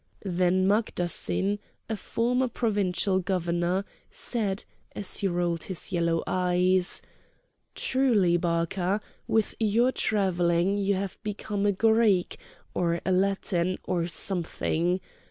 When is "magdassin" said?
0.67-1.59